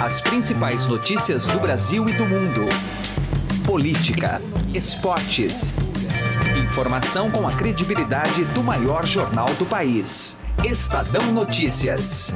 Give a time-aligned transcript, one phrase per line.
[0.00, 2.64] As principais notícias do Brasil e do mundo.
[3.66, 4.40] Política,
[4.72, 5.74] esportes.
[6.56, 10.38] Informação com a credibilidade do maior jornal do país.
[10.64, 12.34] Estadão Notícias.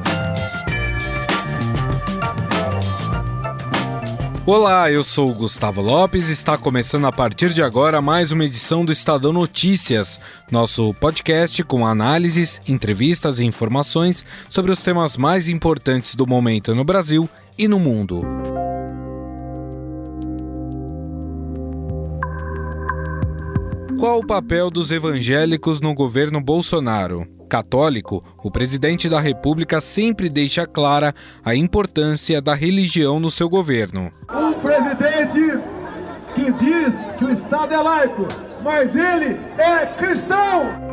[4.44, 8.84] Olá, eu sou Gustavo Lopes e está começando a partir de agora mais uma edição
[8.84, 10.20] do Estadão Notícias,
[10.50, 16.84] nosso podcast com análises, entrevistas e informações sobre os temas mais importantes do momento no
[16.84, 17.26] Brasil
[17.56, 18.20] e no mundo.
[23.98, 27.26] Qual o papel dos evangélicos no governo Bolsonaro?
[27.48, 31.14] Católico, o presidente da República sempre deixa clara
[31.44, 34.12] a importância da religião no seu governo.
[34.30, 35.40] Um presidente
[36.34, 38.26] que diz que o Estado é laico,
[38.62, 40.83] mas ele é cristão.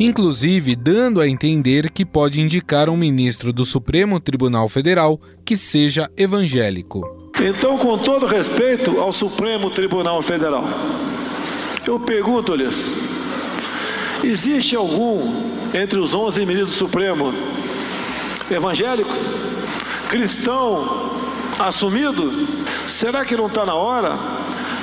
[0.00, 6.08] Inclusive, dando a entender que pode indicar um ministro do Supremo Tribunal Federal que seja
[6.16, 7.02] evangélico.
[7.40, 10.64] Então, com todo respeito ao Supremo Tribunal Federal,
[11.84, 12.96] eu pergunto-lhes:
[14.22, 15.32] existe algum
[15.74, 17.34] entre os 11 ministros do Supremo
[18.48, 19.12] evangélico,
[20.08, 21.10] cristão,
[21.58, 22.46] assumido?
[22.86, 24.16] Será que não está na hora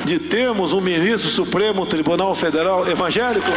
[0.03, 3.49] de termos um ministro do Supremo Tribunal Federal evangélico?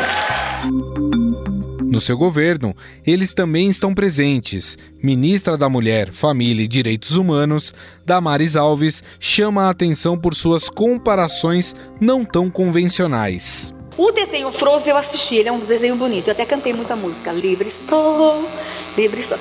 [1.91, 4.77] No seu governo, eles também estão presentes.
[5.03, 7.72] Ministra da Mulher, Família e Direitos Humanos,
[8.05, 13.72] Damares Alves, chama a atenção por suas comparações não tão convencionais.
[13.97, 16.28] O desenho Frozen eu assisti, ele é um desenho bonito.
[16.28, 17.33] Eu até cantei muita música.
[17.33, 18.47] Livre estou,
[18.94, 19.39] livre estou.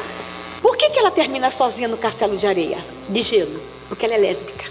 [0.61, 2.77] Por que, que ela termina sozinha no castelo de areia,
[3.09, 3.59] de gelo?
[3.89, 4.63] Porque ela é lésbica.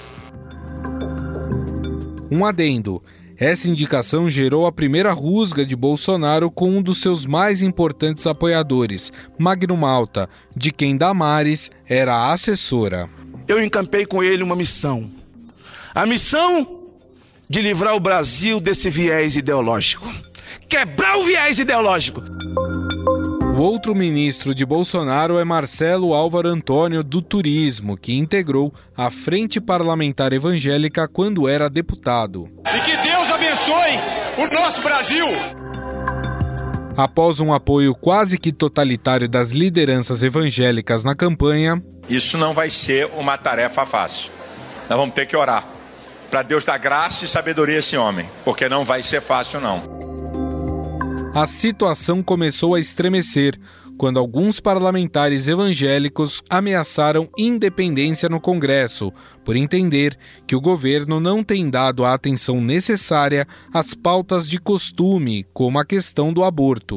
[2.31, 3.03] Um adendo.
[3.39, 9.13] Essa indicação gerou a primeira rusga de Bolsonaro com um dos seus mais importantes apoiadores,
[9.39, 13.11] Magno Malta, de quem Damares era assessora.
[13.47, 15.11] Eu encampei com ele uma missão.
[15.95, 16.85] A missão
[17.49, 20.11] de livrar o Brasil desse viés ideológico.
[20.67, 22.23] Quebrar o viés ideológico.
[23.57, 29.63] O outro ministro de Bolsonaro é Marcelo Álvaro Antônio do Turismo, que integrou a Frente
[29.63, 32.51] Parlamentar Evangélica quando era deputado.
[32.67, 35.27] E que Deus abençoe o nosso Brasil!
[36.99, 41.83] Após um apoio quase que totalitário das lideranças evangélicas na campanha.
[42.11, 44.31] Isso não vai ser uma tarefa fácil.
[44.87, 45.67] Nós vamos ter que orar
[46.31, 50.06] para Deus dar graça e sabedoria a esse homem, porque não vai ser fácil, não
[51.37, 53.61] a situação começou a estremecer
[53.99, 59.13] quando alguns parlamentares evangélicos ameaçaram independência no Congresso,
[59.45, 65.45] por entender que o governo não tem dado a atenção necessária às pautas de costume,
[65.53, 66.97] como a questão do aborto.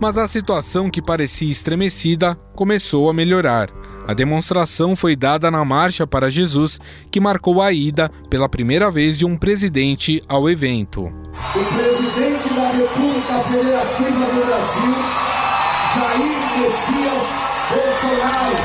[0.00, 3.77] Mas a situação que parecia estremecida começou a melhorar.
[4.08, 6.80] A demonstração foi dada na Marcha para Jesus,
[7.10, 11.02] que marcou a ida pela primeira vez de um presidente ao evento.
[11.02, 14.94] O presidente da República Federativa do Brasil,
[15.94, 17.22] Jair Messias
[17.68, 18.56] Bolsonaro.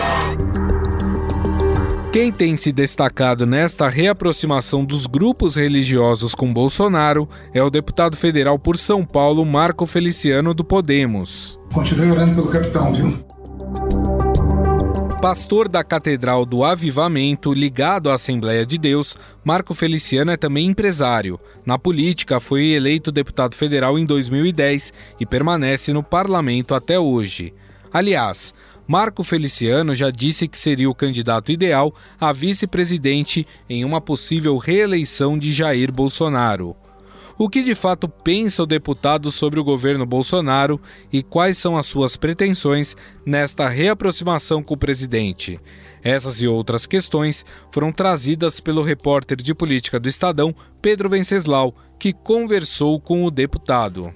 [2.13, 8.57] Quem tem se destacado nesta reaproximação dos grupos religiosos com Bolsonaro é o deputado federal
[8.57, 11.59] por São Paulo, Marco Feliciano, do Podemos.
[11.73, 14.12] Continue orando pelo capitão, viu?
[15.23, 21.39] Pastor da Catedral do Avivamento, ligado à Assembleia de Deus, Marco Feliciano é também empresário.
[21.65, 24.91] Na política, foi eleito deputado federal em 2010
[25.21, 27.53] e permanece no parlamento até hoje.
[27.89, 28.53] Aliás,
[28.85, 35.39] Marco Feliciano já disse que seria o candidato ideal a vice-presidente em uma possível reeleição
[35.39, 36.75] de Jair Bolsonaro.
[37.37, 40.79] O que de fato pensa o deputado sobre o governo Bolsonaro
[41.11, 42.95] e quais são as suas pretensões
[43.25, 45.59] nesta reaproximação com o presidente?
[46.03, 52.13] Essas e outras questões foram trazidas pelo repórter de política do Estadão, Pedro Venceslau, que
[52.13, 54.13] conversou com o deputado.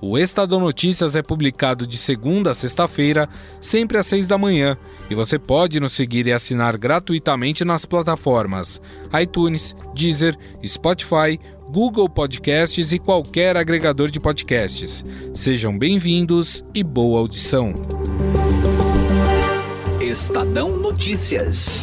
[0.00, 3.28] O Estadão Notícias é publicado de segunda a sexta-feira,
[3.60, 4.76] sempre às seis da manhã,
[5.10, 8.80] e você pode nos seguir e assinar gratuitamente nas plataformas
[9.20, 11.38] iTunes, Deezer, Spotify,
[11.70, 15.04] Google Podcasts e qualquer agregador de podcasts.
[15.34, 17.74] Sejam bem-vindos e boa audição.
[20.00, 21.82] Estadão Notícias.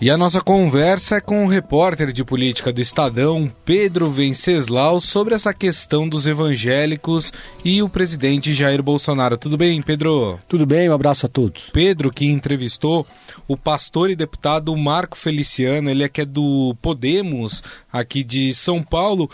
[0.00, 5.34] E a nossa conversa é com o repórter de política do Estadão, Pedro Venceslau, sobre
[5.34, 7.32] essa questão dos evangélicos
[7.64, 9.36] e o presidente Jair Bolsonaro.
[9.36, 10.38] Tudo bem, Pedro?
[10.46, 11.70] Tudo bem, um abraço a todos.
[11.72, 13.04] Pedro, que entrevistou
[13.48, 17.60] o pastor e deputado Marco Feliciano, ele é que é do Podemos,
[17.92, 19.28] aqui de São Paulo,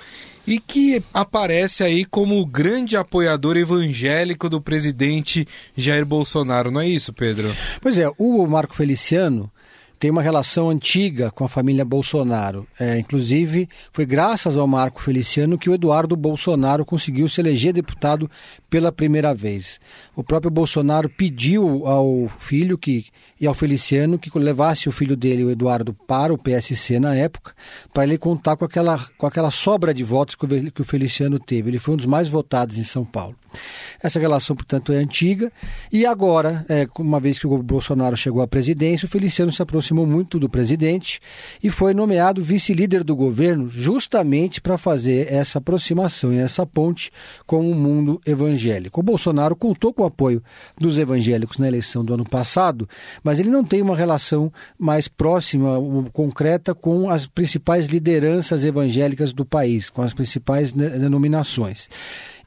[0.47, 5.47] e que aparece aí como grande apoiador evangélico do presidente
[5.77, 7.55] Jair Bolsonaro, não é isso, Pedro?
[7.83, 9.51] Pois é, o Marco Feliciano
[9.99, 12.67] tem uma relação antiga com a família Bolsonaro.
[12.79, 18.31] É, inclusive, foi graças ao Marco Feliciano que o Eduardo Bolsonaro conseguiu se eleger deputado
[18.69, 19.81] pela primeira vez.
[20.15, 23.07] O próprio Bolsonaro pediu ao filho que
[23.45, 27.53] e ao Feliciano que levasse o filho dele, o Eduardo, para o PSC na época,
[27.93, 31.69] para ele contar com aquela, com aquela sobra de votos que o Feliciano teve.
[31.69, 33.37] Ele foi um dos mais votados em São Paulo.
[34.03, 35.53] Essa relação, portanto, é antiga.
[35.93, 40.07] E agora, é, uma vez que o Bolsonaro chegou à presidência, o Feliciano se aproximou
[40.07, 41.21] muito do presidente
[41.63, 47.11] e foi nomeado vice-líder do governo justamente para fazer essa aproximação e essa ponte
[47.47, 49.01] com o mundo evangélico.
[49.01, 50.43] O Bolsonaro contou com o apoio
[50.79, 52.89] dos evangélicos na eleição do ano passado,
[53.23, 55.79] mas ele não tem uma relação mais próxima,
[56.13, 61.89] concreta, com as principais lideranças evangélicas do país, com as principais denominações.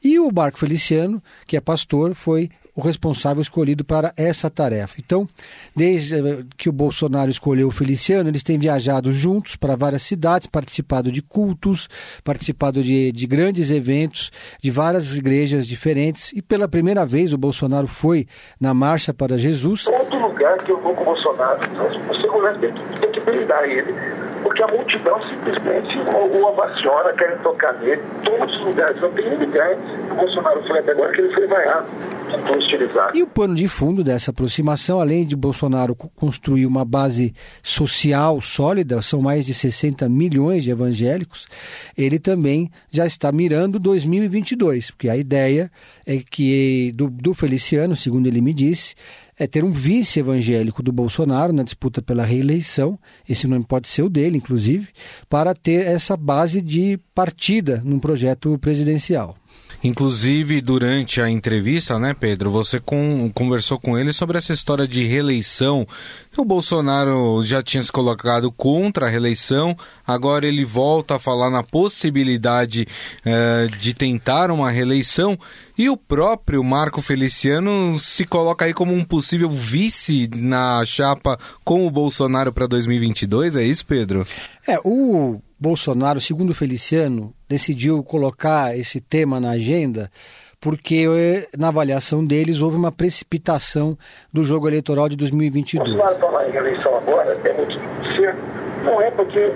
[0.02, 4.94] E o Marco Feliciano, que é pastor, foi o responsável escolhido para essa tarefa.
[5.04, 5.28] Então,
[5.74, 10.46] desde eh, que o Bolsonaro escolheu o Feliciano, eles têm viajado juntos para várias cidades,
[10.46, 11.88] participado de cultos,
[12.22, 14.30] participado de, de grandes eventos,
[14.62, 16.32] de várias igrejas diferentes.
[16.32, 18.28] E pela primeira vez o Bolsonaro foi
[18.60, 19.82] na Marcha para Jesus.
[19.82, 21.58] Todo lugar que eu vou com o Bolsonaro,
[22.08, 23.92] o segurança tem que, tem que blindar ele
[24.42, 29.00] porque a multidão simplesmente o ovaciona, querem tocar nele, todos os lugares.
[29.00, 31.86] Não tem que o Bolsonaro foi até agora que ele foi vaiado.
[33.14, 39.00] E o pano de fundo dessa aproximação, além de Bolsonaro construir uma base social sólida,
[39.00, 41.46] são mais de 60 milhões de evangélicos,
[41.96, 45.70] ele também já está mirando 2022, porque a ideia
[46.06, 48.94] é que do, do Feliciano, segundo ele me disse,
[49.38, 52.98] é ter um vice evangélico do Bolsonaro na disputa pela reeleição,
[53.28, 54.88] esse nome pode ser o dele, inclusive,
[55.28, 59.36] para ter essa base de partida num projeto presidencial.
[59.82, 65.04] Inclusive, durante a entrevista, né, Pedro, você com, conversou com ele sobre essa história de
[65.04, 65.86] reeleição.
[66.36, 69.76] O Bolsonaro já tinha se colocado contra a reeleição,
[70.06, 72.86] agora ele volta a falar na possibilidade
[73.24, 75.38] eh, de tentar uma reeleição.
[75.76, 81.86] E o próprio Marco Feliciano se coloca aí como um possível vice na chapa com
[81.86, 84.26] o Bolsonaro para 2022, é isso, Pedro?
[84.66, 90.10] É, o Bolsonaro, segundo o Feliciano, decidiu colocar esse tema na agenda
[90.60, 93.96] porque eh, na avaliação deles houve uma precipitação
[94.32, 95.88] do jogo eleitoral de 2022.
[95.88, 97.74] Bolsonaro falar em eleição agora é muito
[98.16, 98.38] cedo,
[98.84, 99.52] não é porque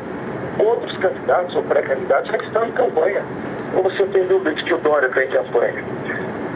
[0.59, 3.25] outros candidatos ou pré-candidatos já estão em campanha.
[3.75, 5.83] Ou você tem dúvida de que o Dória está em campanha?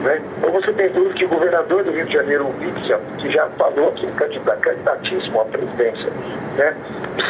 [0.03, 0.23] Né?
[0.43, 3.49] Ou você tem dúvida que o governador do Rio de Janeiro, o Witzel, que já
[3.51, 6.11] falou que é candidatíssimo à presidência,
[6.57, 6.77] né?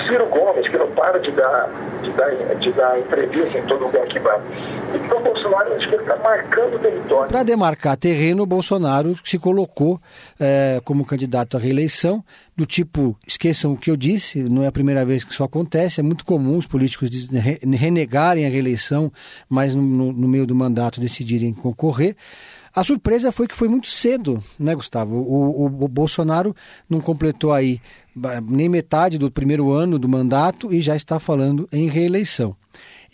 [0.06, 1.70] Ciro Gomes, que não para de dar,
[2.06, 4.40] de dar, de dar entrevista em todo lugar que vai.
[4.94, 7.28] Então, o Bolsonaro, acho que ele está marcando território.
[7.28, 10.00] Para demarcar terreno, o Bolsonaro se colocou
[10.38, 12.22] é, como candidato à reeleição,
[12.56, 16.00] do tipo, esqueçam o que eu disse, não é a primeira vez que isso acontece,
[16.00, 17.10] é muito comum os políticos
[17.62, 19.12] renegarem a reeleição,
[19.48, 22.16] mas no, no meio do mandato decidirem concorrer.
[22.76, 25.16] A surpresa foi que foi muito cedo, né, Gustavo?
[25.16, 26.54] O, o, o, Bolsonaro
[26.86, 27.80] não completou aí
[28.46, 32.54] nem metade do primeiro ano do mandato e já está falando em reeleição.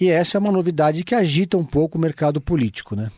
[0.00, 3.08] E essa é uma novidade que agita um pouco o mercado político, né?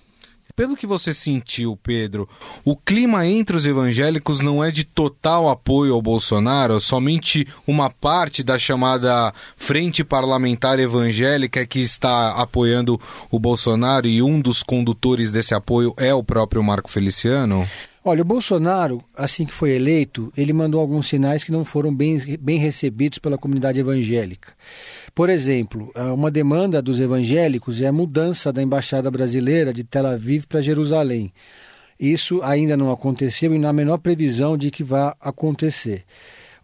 [0.57, 2.29] Pelo que você sentiu, Pedro,
[2.65, 8.41] o clima entre os evangélicos não é de total apoio ao Bolsonaro, somente uma parte
[8.41, 13.01] da chamada Frente Parlamentar Evangélica que está apoiando
[13.33, 17.69] o Bolsonaro e um dos condutores desse apoio é o próprio Marco Feliciano?
[18.05, 22.17] Olha, o Bolsonaro, assim que foi eleito, ele mandou alguns sinais que não foram bem,
[22.39, 24.53] bem recebidos pela comunidade evangélica.
[25.15, 30.45] Por exemplo, uma demanda dos evangélicos é a mudança da embaixada brasileira de Tel Aviv
[30.49, 31.33] para Jerusalém.
[32.01, 36.05] Isso ainda não aconteceu e não há menor previsão de que vá acontecer.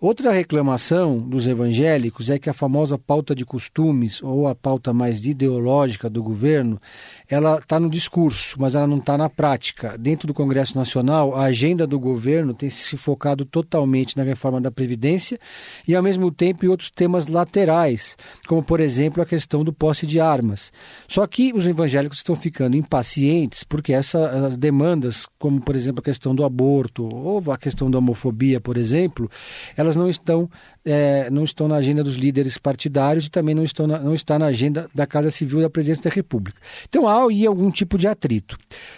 [0.02, 5.26] Outra reclamação dos evangélicos é que a famosa pauta de costumes, ou a pauta mais
[5.26, 6.80] ideológica do governo,
[7.28, 9.99] ela está no discurso, mas ela não está na prática.
[9.99, 14.71] Dentro do Congresso Nacional, a agenda do governo tem se focado totalmente na reforma da
[14.71, 15.38] Previdência
[15.87, 18.16] e, ao mesmo tempo, em outros temas laterais,
[18.49, 20.73] como, por exemplo, a questão do posse de armas.
[21.09, 26.35] Só que os evangélicos estão ficando impacientes porque essas demandas, como, por exemplo, a questão
[26.35, 29.30] do aborto ou a questão da homofobia, por exemplo,
[29.76, 30.49] elas elas não estão,
[30.85, 34.38] é, não estão na agenda dos líderes partidários e também não, estão na, não está
[34.38, 36.61] na agenda da Casa Civil da Presidência da República.
[36.88, 38.56] Então há aí algum tipo de atrito.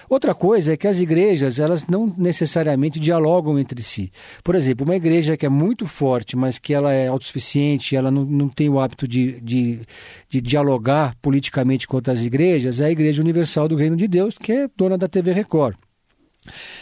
[0.09, 4.13] Outra coisa é que as igrejas elas não necessariamente dialogam entre si.
[4.45, 8.25] Por exemplo, uma igreja que é muito forte, mas que ela é autossuficiente, ela não,
[8.25, 9.81] não tem o hábito de, de,
[10.29, 14.53] de dialogar politicamente com outras igrejas, é a Igreja Universal do Reino de Deus, que
[14.53, 15.77] é dona da TV Record.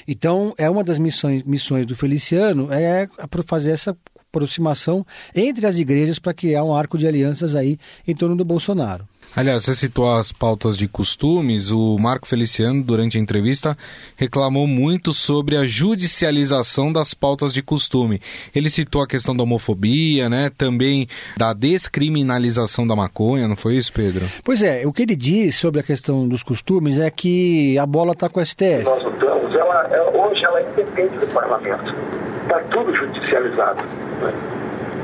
[0.06, 3.08] Então, é uma das missões, missões do Feliciano é
[3.46, 3.96] fazer essa
[4.30, 9.06] aproximação entre as igrejas para criar um arco de alianças aí em torno do Bolsonaro.
[9.34, 11.70] Aliás, você citou as pautas de costumes.
[11.70, 13.76] O Marco Feliciano, durante a entrevista,
[14.16, 18.20] reclamou muito sobre a judicialização das pautas de costume.
[18.52, 20.50] Ele citou a questão da homofobia, né?
[20.56, 24.26] Também da descriminalização da maconha, não foi isso, Pedro?
[24.42, 28.12] Pois é, o que ele diz sobre a questão dos costumes é que a bola
[28.12, 28.82] está com o STF.
[28.82, 31.94] Nós lutamos, ela, ela, hoje ela independe do parlamento.
[32.42, 33.82] Está tudo judicializado.
[34.22, 34.32] Né?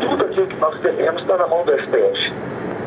[0.00, 2.32] Tudo aquilo que nós tememos está na mão do STF.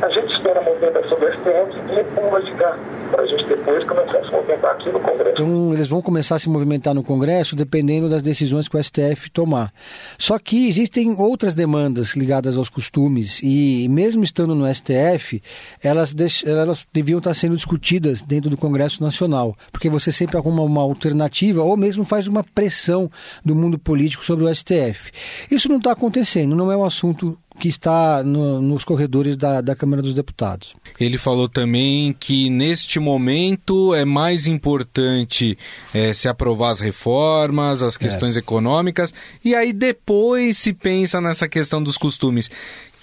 [0.01, 2.75] A gente espera a movimentação do STF e cá,
[3.09, 5.31] para a gente depois começar a se movimentar aqui no Congresso.
[5.31, 9.29] Então, eles vão começar a se movimentar no Congresso dependendo das decisões que o STF
[9.31, 9.73] tomar.
[10.17, 15.41] Só que existem outras demandas ligadas aos costumes e, mesmo estando no STF,
[15.83, 16.13] elas,
[16.45, 21.63] elas deviam estar sendo discutidas dentro do Congresso Nacional, porque você sempre arruma uma alternativa
[21.63, 23.09] ou mesmo faz uma pressão
[23.43, 25.11] do mundo político sobre o STF.
[25.49, 29.75] Isso não está acontecendo, não é um assunto que está no, nos corredores da, da
[29.75, 30.73] Câmara dos Deputados.
[30.99, 35.57] Ele falou também que neste momento é mais importante
[35.93, 38.39] é, se aprovar as reformas, as questões é.
[38.39, 39.13] econômicas,
[39.43, 42.49] e aí depois se pensa nessa questão dos costumes.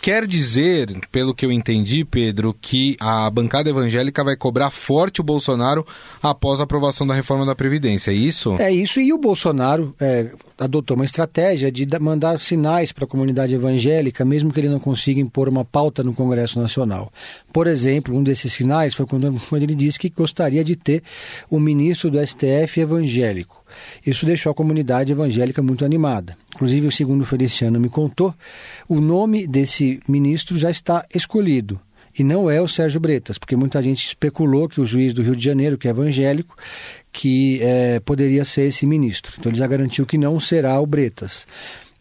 [0.00, 5.25] Quer dizer, pelo que eu entendi, Pedro, que a bancada evangélica vai cobrar forte o
[5.25, 5.85] Bolsonaro
[6.23, 8.55] após a aprovação da reforma da Previdência, é isso?
[8.61, 13.55] É isso, e o Bolsonaro é, adotou uma estratégia de mandar sinais para a comunidade
[13.55, 17.12] evangélica, mesmo que ele não consiga impor uma pauta no Congresso Nacional.
[17.56, 21.02] Por exemplo, um desses sinais foi quando, ele disse que gostaria de ter
[21.48, 23.64] o ministro do STF evangélico.
[24.06, 26.36] Isso deixou a comunidade evangélica muito animada.
[26.54, 28.34] Inclusive, o segundo Feliciano me contou,
[28.86, 31.80] o nome desse ministro já está escolhido.
[32.18, 35.34] E não é o Sérgio Bretas, porque muita gente especulou que o juiz do Rio
[35.34, 36.54] de Janeiro, que é evangélico,
[37.10, 39.32] que é, poderia ser esse ministro.
[39.38, 41.46] Então ele já garantiu que não será o Bretas.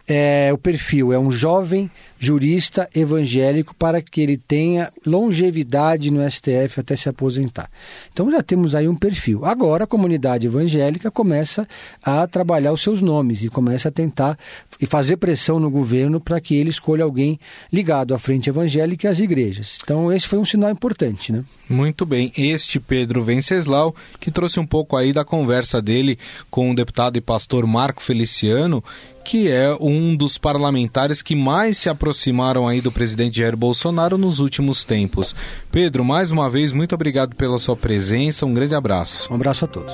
[0.06, 1.90] É, o perfil é um jovem
[2.26, 7.70] jurista evangélico para que ele tenha longevidade no STF até se aposentar.
[8.12, 9.46] Então já temos aí um perfil.
[9.46, 11.68] Agora a comunidade evangélica começa
[12.02, 14.38] a trabalhar os seus nomes e começa a tentar
[14.82, 17.40] e fazer pressão no governo para que ele escolha alguém
[17.72, 19.78] ligado à frente evangélica e às igrejas.
[19.84, 21.44] Então esse foi um sinal importante, né?
[21.70, 22.32] Muito bem.
[22.36, 26.18] Este Pedro Venceslau que trouxe um pouco aí da conversa dele
[26.50, 28.84] com o deputado e pastor Marco Feliciano,
[29.24, 34.18] que é um dos parlamentares que mais se aproximou aproximaram aí do presidente Jair Bolsonaro
[34.18, 35.36] nos últimos tempos.
[35.70, 38.46] Pedro, mais uma vez, muito obrigado pela sua presença.
[38.46, 39.32] Um grande abraço.
[39.32, 39.94] Um abraço a todos.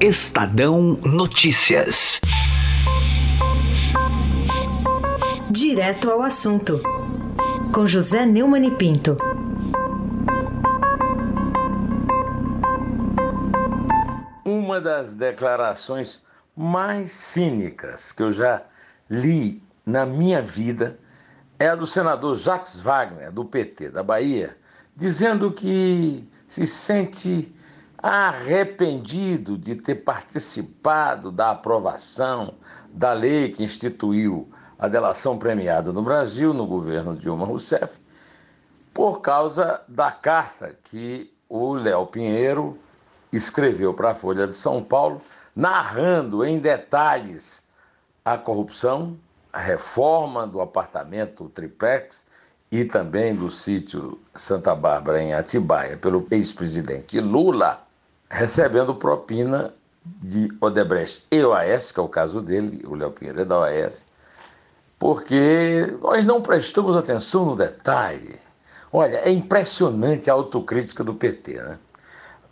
[0.00, 2.20] Estadão Notícias.
[5.48, 6.80] Direto ao assunto.
[7.72, 9.16] Com José Neumann e Pinto.
[14.44, 16.22] Uma das declarações
[16.56, 18.62] mais cínicas que eu já
[19.10, 20.98] li na minha vida
[21.58, 24.56] é a do senador Jacques Wagner, do PT da Bahia,
[24.96, 27.54] dizendo que se sente
[27.98, 32.54] arrependido de ter participado da aprovação
[32.90, 38.00] da lei que instituiu a delação premiada no Brasil, no governo Dilma Rousseff,
[38.94, 42.78] por causa da carta que o Léo Pinheiro
[43.30, 45.20] escreveu para a Folha de São Paulo,
[45.54, 47.68] narrando em detalhes
[48.24, 49.16] a corrupção,
[49.52, 52.26] a reforma do apartamento triplex
[52.70, 57.84] e também do sítio Santa Bárbara em Atibaia pelo ex-presidente Lula,
[58.28, 59.74] recebendo propina
[60.04, 64.06] de Odebrecht e OAS, que é o caso dele, o Léo Pinheiro é da OAS,
[64.98, 68.38] porque nós não prestamos atenção no detalhe.
[68.92, 71.54] Olha, é impressionante a autocrítica do PT.
[71.54, 71.78] Né?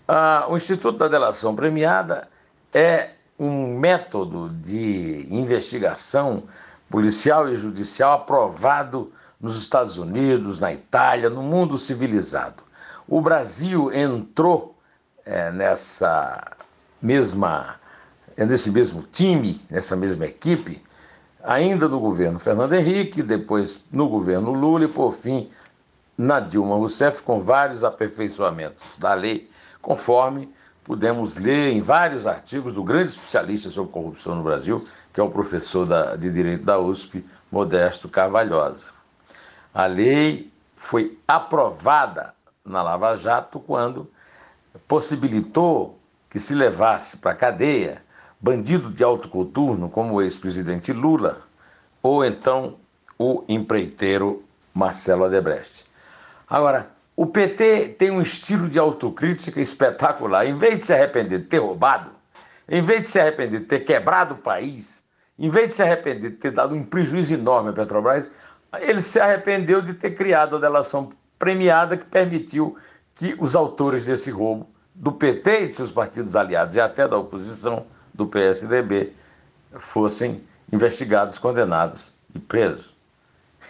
[0.06, 2.28] Ah, o Instituto da Delação Premiada
[2.72, 6.44] é um método de investigação
[6.90, 12.62] policial e judicial aprovado nos Estados Unidos, na Itália, no mundo civilizado.
[13.06, 14.76] O Brasil entrou
[15.24, 16.56] é, nessa
[17.00, 17.76] mesma,
[18.36, 20.82] nesse mesmo time, nessa mesma equipe,
[21.42, 25.48] ainda no governo Fernando Henrique, depois no governo Lula e, por fim,
[26.16, 29.48] na Dilma Rousseff, com vários aperfeiçoamentos da lei,
[29.80, 30.52] conforme
[30.88, 35.28] pudemos ler em vários artigos do grande especialista sobre corrupção no Brasil, que é o
[35.28, 38.90] professor da, de Direito da USP, Modesto Carvalhosa.
[39.74, 42.32] A lei foi aprovada
[42.64, 44.10] na Lava Jato quando
[44.88, 45.98] possibilitou
[46.30, 48.02] que se levasse para a cadeia
[48.40, 51.42] bandido de alto coturno como o ex-presidente Lula
[52.02, 52.76] ou então
[53.18, 54.42] o empreiteiro
[54.72, 55.84] Marcelo Odebrecht.
[56.48, 60.46] Agora, o PT tem um estilo de autocrítica espetacular.
[60.46, 62.12] Em vez de se arrepender de ter roubado,
[62.68, 65.02] em vez de se arrepender de ter quebrado o país,
[65.36, 68.30] em vez de se arrepender de ter dado um prejuízo enorme à Petrobras,
[68.78, 72.76] ele se arrependeu de ter criado a delação premiada que permitiu
[73.16, 77.18] que os autores desse roubo, do PT e de seus partidos aliados e até da
[77.18, 77.84] oposição
[78.14, 79.12] do PSDB,
[79.72, 82.96] fossem investigados, condenados e presos.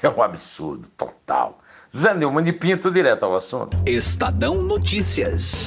[0.02, 1.58] É um absurdo total.
[1.92, 3.76] José Neumann de Pinto, direto ao assunto.
[3.86, 5.66] Estadão Notícias.